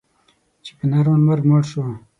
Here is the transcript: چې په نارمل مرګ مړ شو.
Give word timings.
چې 0.63 0.71
په 0.77 0.83
نارمل 0.91 1.21
مرګ 1.27 1.43
مړ 1.49 1.63
شو. 1.71 1.83